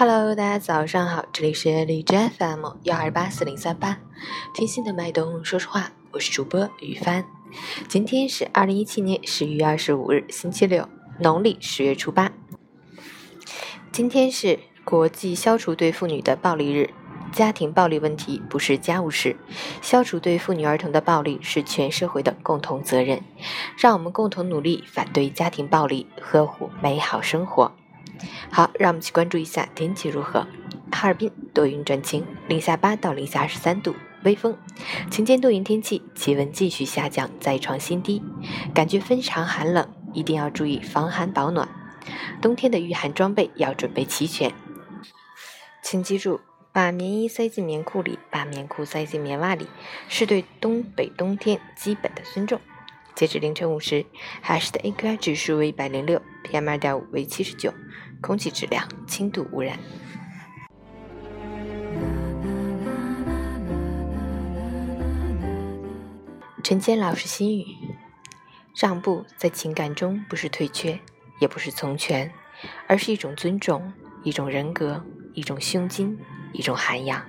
[0.00, 3.98] Hello，大家早上好，这里是荔枝 FM 幺二八四零三八，
[4.54, 7.24] 听心的脉动，说实话，我是主播雨帆。
[7.88, 10.88] 今天是二零一七年十一月二十五日，星期六，
[11.18, 12.30] 农历十月初八。
[13.90, 16.90] 今天是国际消除对妇女的暴力日。
[17.32, 19.36] 家庭暴力问题不是家务事，
[19.82, 23.20] 消除对妇女儿童的暴力是全社会的共同责任。
[23.76, 27.72] 让我们共同努力，反对家庭暴力，呵护美好生活。
[28.50, 30.46] 好，让我们去关注一下天气如何。
[30.90, 33.94] 哈尔滨多云转晴，零下八到零下二十三度，
[34.24, 34.56] 微风。
[35.10, 38.22] 晴间多云天气，气温继续下降，再创新低，
[38.74, 41.68] 感觉非常寒冷，一定要注意防寒保暖。
[42.40, 44.52] 冬天的御寒装备要准备齐全，
[45.82, 46.40] 请记住，
[46.72, 49.68] 把棉衣塞进棉裤里，把棉裤塞进棉袜里，
[50.08, 52.58] 是对东北冬天基本的尊重。
[53.18, 54.06] 截止凌晨五时，
[54.40, 57.74] 海市的 AQI 指数为一百零六，PM 二点五为七十九，
[58.20, 59.76] 空气质量轻度污染。
[66.62, 67.64] 陈坚老师心语：
[68.76, 71.00] 让步在情感中不是退却，
[71.40, 72.30] 也不是从权，
[72.86, 76.16] 而是一种尊重，一种人格，一种胸襟，
[76.52, 77.20] 一种涵养。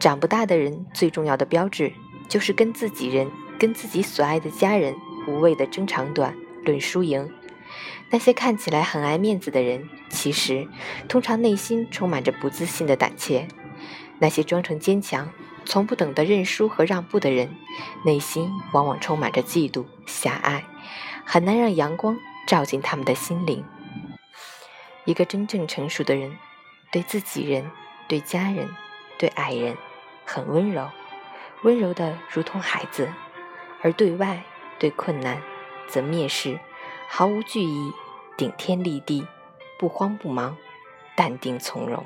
[0.00, 1.92] 长不大的人最重要的标志，
[2.28, 3.30] 就是跟自己人。
[3.60, 4.96] 跟自己所爱的家人
[5.28, 7.30] 无谓的争长短、论输赢。
[8.08, 10.66] 那些看起来很爱面子的人，其实
[11.08, 13.46] 通常内心充满着不自信的胆怯。
[14.18, 15.30] 那些装成坚强、
[15.66, 17.54] 从不懂得认输和让步的人，
[18.04, 20.64] 内心往往充满着嫉妒、狭隘，
[21.26, 23.62] 很难让阳光照进他们的心灵。
[25.04, 26.36] 一个真正成熟的人，
[26.90, 27.70] 对自己人、
[28.08, 28.68] 对家人、
[29.18, 29.76] 对爱人，
[30.24, 30.88] 很温柔，
[31.62, 33.06] 温柔的如同孩子。
[33.82, 34.42] 而对外
[34.78, 35.42] 对困难，
[35.88, 36.58] 则蔑视，
[37.08, 37.92] 毫无惧意，
[38.36, 39.26] 顶天立地，
[39.78, 40.56] 不慌不忙，
[41.16, 42.04] 淡定从容。